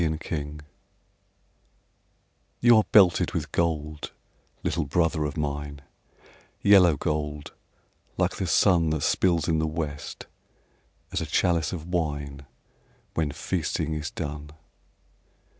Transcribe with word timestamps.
THE 0.01 0.05
HOMING 0.07 0.57
BEE 0.57 0.63
You 2.59 2.77
are 2.77 2.85
belted 2.91 3.33
with 3.33 3.51
gold, 3.51 4.11
little 4.63 4.85
brother 4.85 5.25
of 5.25 5.37
mine, 5.37 5.83
Yellow 6.59 6.97
gold, 6.97 7.53
like 8.17 8.37
the 8.37 8.47
sun 8.47 8.89
That 8.89 9.03
spills 9.03 9.47
in 9.47 9.59
the 9.59 9.67
west, 9.67 10.25
as 11.11 11.21
a 11.21 11.27
chalice 11.27 11.71
of 11.71 11.85
wine 11.85 12.47
When 13.13 13.29
feasting 13.31 13.93
is 13.93 14.09
done. 14.09 14.49